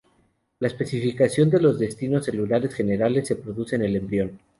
[0.57, 4.39] La especificación de los destinos celulares generales se produce en el embrión.